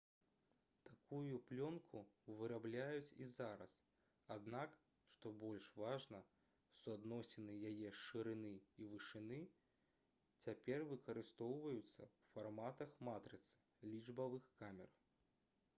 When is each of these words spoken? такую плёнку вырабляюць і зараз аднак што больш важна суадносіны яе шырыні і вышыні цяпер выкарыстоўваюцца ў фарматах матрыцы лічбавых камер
такую 0.85 1.35
плёнку 1.49 1.99
вырабляюць 2.39 3.15
і 3.25 3.27
зараз 3.35 3.75
аднак 4.37 4.79
што 5.11 5.33
больш 5.45 5.67
важна 5.83 6.21
суадносіны 6.79 7.59
яе 7.75 7.93
шырыні 8.07 8.55
і 8.85 8.89
вышыні 8.97 9.41
цяпер 10.45 10.87
выкарыстоўваюцца 10.97 11.87
ў 11.99 12.31
фарматах 12.35 12.97
матрыцы 13.13 13.65
лічбавых 13.95 14.53
камер 14.63 15.01